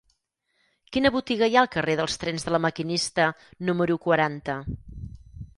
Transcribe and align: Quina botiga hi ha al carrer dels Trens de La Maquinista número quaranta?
Quina 0.95 1.11
botiga 1.15 1.49
hi 1.51 1.57
ha 1.57 1.59
al 1.63 1.69
carrer 1.75 1.97
dels 2.01 2.17
Trens 2.23 2.47
de 2.47 2.53
La 2.55 2.63
Maquinista 2.65 3.29
número 3.71 4.03
quaranta? 4.07 4.61